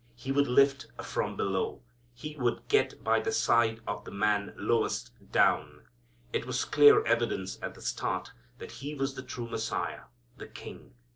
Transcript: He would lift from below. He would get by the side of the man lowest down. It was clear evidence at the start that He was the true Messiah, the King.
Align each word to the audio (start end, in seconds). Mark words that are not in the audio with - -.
He 0.15 0.31
would 0.31 0.47
lift 0.47 0.87
from 1.03 1.37
below. 1.37 1.83
He 2.15 2.35
would 2.37 2.67
get 2.67 3.03
by 3.03 3.19
the 3.19 3.31
side 3.31 3.81
of 3.85 4.03
the 4.03 4.09
man 4.09 4.51
lowest 4.57 5.11
down. 5.31 5.83
It 6.33 6.47
was 6.47 6.65
clear 6.65 7.05
evidence 7.05 7.59
at 7.61 7.75
the 7.75 7.83
start 7.83 8.31
that 8.57 8.71
He 8.71 8.95
was 8.95 9.13
the 9.13 9.21
true 9.21 9.47
Messiah, 9.47 10.05
the 10.37 10.47
King. 10.47 10.95